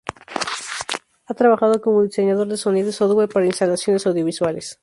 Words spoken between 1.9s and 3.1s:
diseñador de sonido y